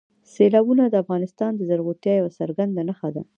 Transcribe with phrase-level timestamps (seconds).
[0.33, 3.23] سیلابونه د افغانستان د زرغونتیا یوه څرګنده نښه ده.